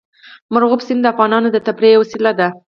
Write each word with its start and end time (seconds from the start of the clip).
مورغاب 0.53 0.81
سیند 0.87 1.01
د 1.03 1.07
افغانانو 1.13 1.47
د 1.51 1.57
تفریح 1.67 1.91
یوه 1.93 2.01
وسیله 2.01 2.31
ده. 2.39 2.47